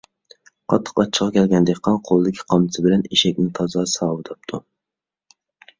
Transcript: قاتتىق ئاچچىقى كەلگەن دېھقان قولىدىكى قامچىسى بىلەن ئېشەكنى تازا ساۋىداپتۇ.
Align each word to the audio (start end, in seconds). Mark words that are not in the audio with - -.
قاتتىق 0.71 1.01
ئاچچىقى 1.03 1.33
كەلگەن 1.35 1.67
دېھقان 1.71 1.99
قولىدىكى 2.09 2.47
قامچىسى 2.55 2.87
بىلەن 2.87 3.07
ئېشەكنى 3.11 3.47
تازا 3.61 3.87
ساۋىداپتۇ. 3.95 4.65